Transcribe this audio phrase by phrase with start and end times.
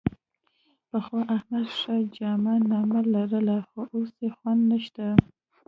[0.89, 5.05] پخوا احمد ښه جامه نامه لرله، خو اوس یې خوند نشته.